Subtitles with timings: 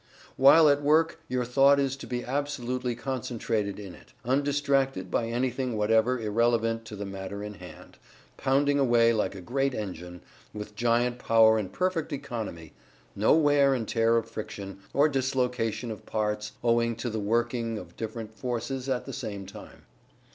[0.35, 5.77] "While at work your thought is to be absolutely concentrated in it, undistracted by anything
[5.77, 7.99] whatever irrelevant to the matter in hand
[8.35, 10.21] pounding away like a great engine,
[10.55, 12.73] with giant power and perfect economy
[13.15, 17.95] no wear and tear of friction, or dislocation of parts owing to the working of
[17.95, 19.83] different forces at the same time.